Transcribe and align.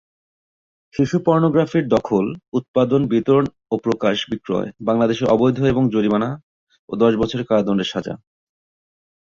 শিশু 0.93 1.17
পর্নোগ্রাফির 1.25 1.85
দখল, 1.87 2.25
উৎপাদন, 2.53 3.01
বিতরণ 3.07 3.45
ও 3.71 3.85
প্রকাশ্য 3.85 4.21
বিক্রয় 4.31 4.69
বাংলাদেশে 4.87 5.25
অবৈধ 5.27 5.57
এবং 5.65 5.83
জরিমানা 5.93 6.29
ও 6.89 7.03
দশ 7.03 7.13
বছরের 7.21 7.47
কারাদণ্ডের 7.49 7.91
সাজা। 7.93 8.13